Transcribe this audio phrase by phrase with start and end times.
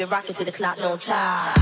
[0.00, 1.61] rocking to the clock, no time.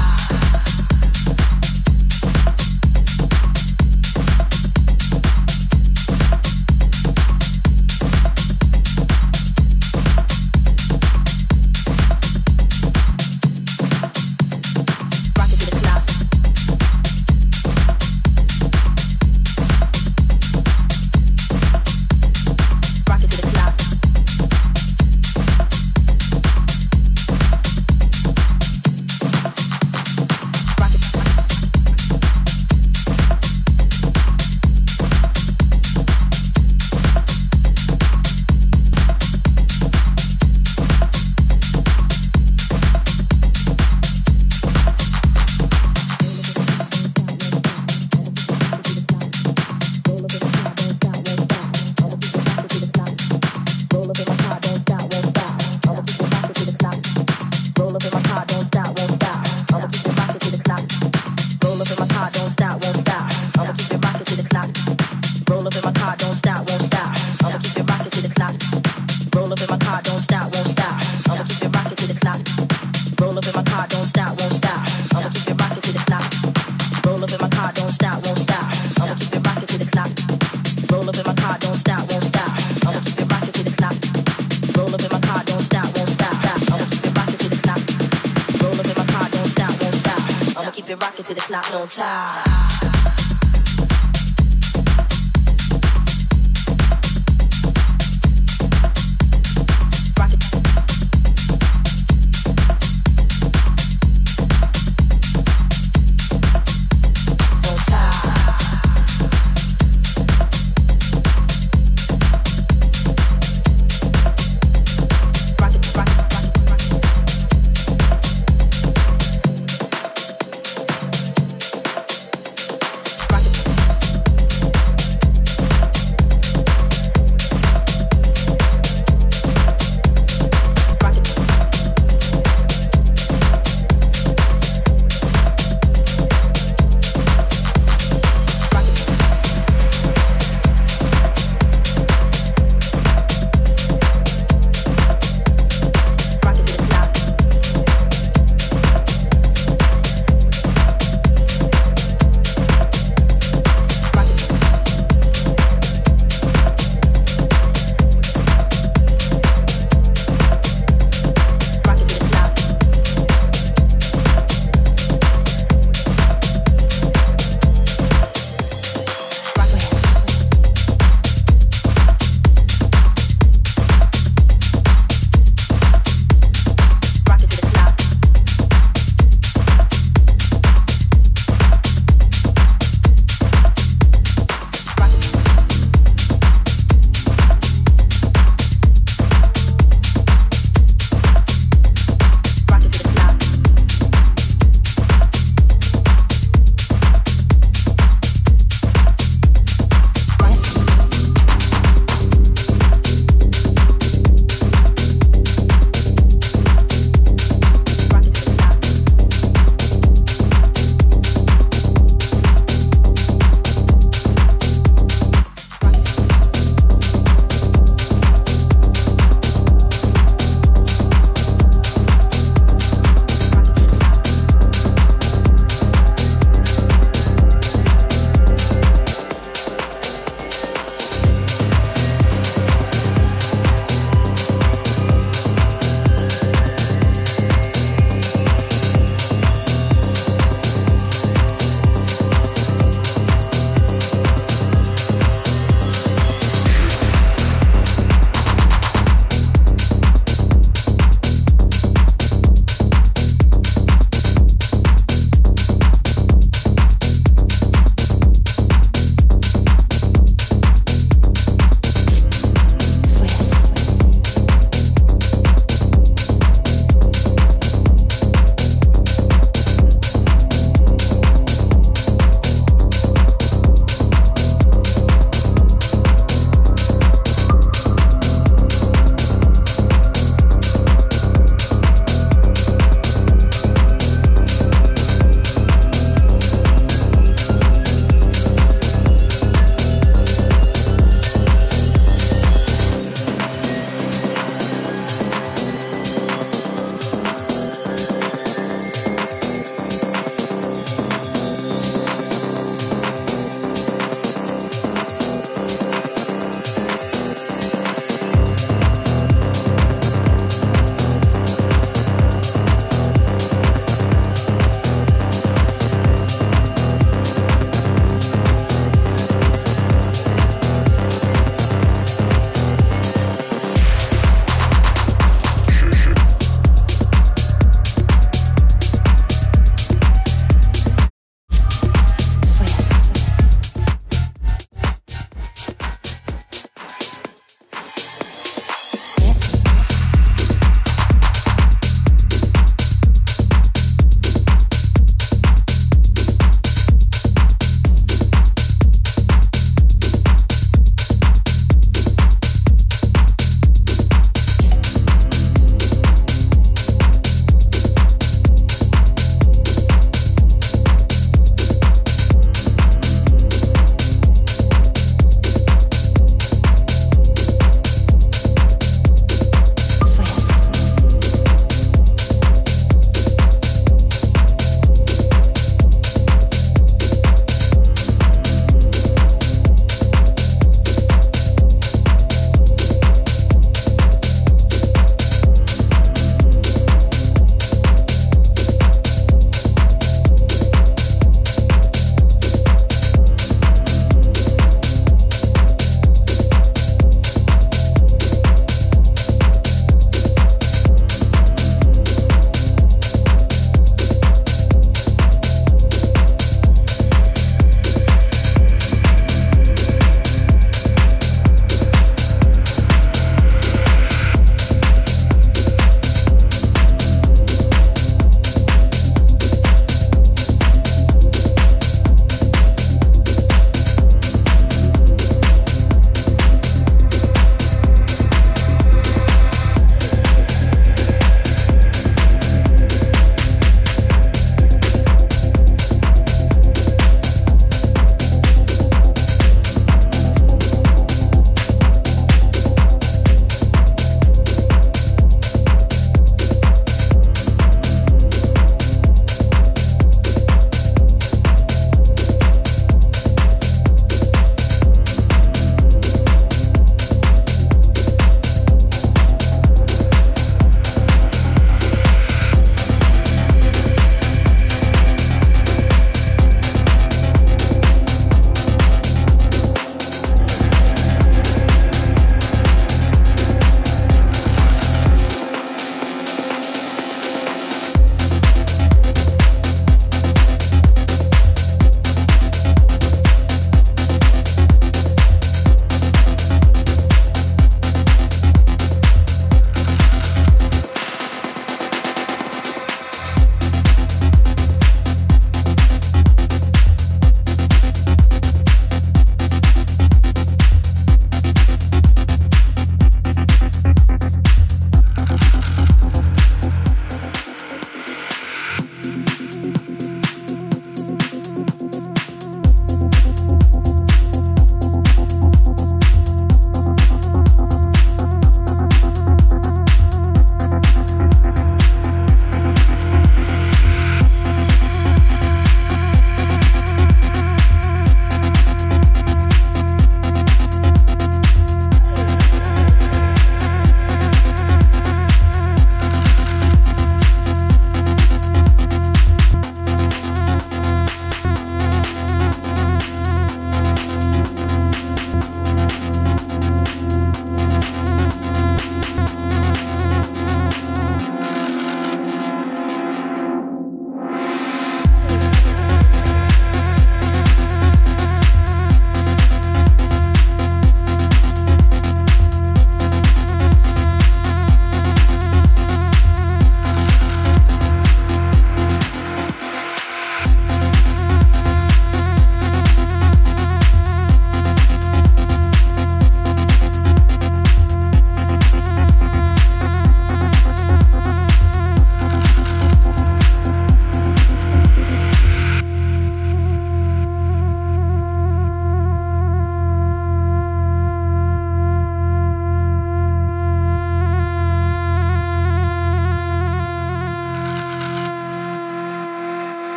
[92.01, 92.40] Clock,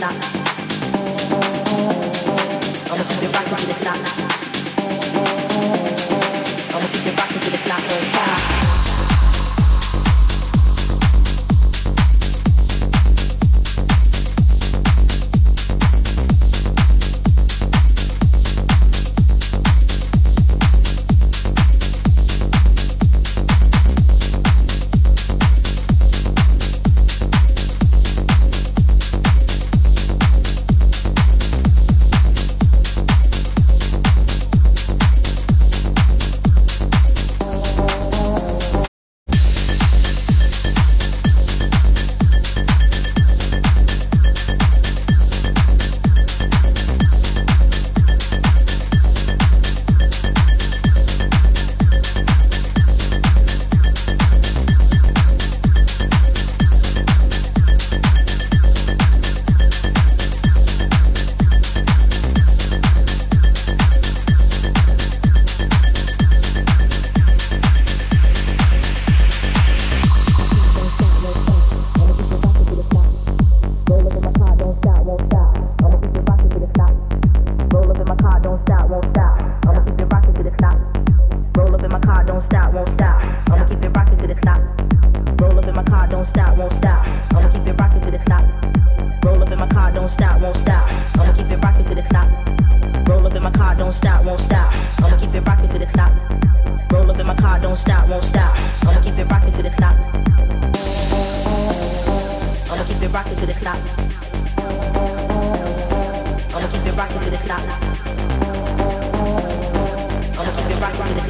[0.00, 0.39] rocking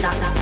[0.02, 0.39] rock to